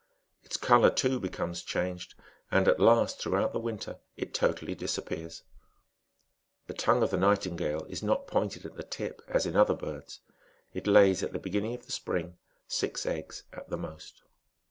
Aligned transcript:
Its 0.41 0.57
colour, 0.57 0.89
too, 0.89 1.19
becomes 1.19 1.61
changed, 1.61 2.15
and 2.49 2.67
it 2.67 2.79
last, 2.79 3.21
throughout 3.21 3.53
the 3.53 3.59
winter, 3.59 3.99
it 4.17 4.33
totally 4.33 4.73
disappears. 4.73 5.43
The 6.65 6.73
tongue 6.73 7.01
3f 7.01 7.11
the 7.11 7.17
nightingale 7.17 7.83
is 7.87 8.01
not 8.01 8.25
pointed 8.25 8.65
at 8.65 8.73
the 8.73 8.81
tip, 8.81 9.21
as 9.27 9.45
in 9.45 9.55
other 9.55 9.75
birds. 9.75 10.21
It 10.73 10.87
lays 10.87 11.21
at 11.21 11.33
the 11.33 11.37
beginning 11.39 11.75
of 11.75 11.85
the 11.85 11.91
spring, 11.91 12.37
six 12.67 13.05
eggs 13.05 13.43
at 13.53 13.69
the 13.69 13.77
most. 13.77 14.23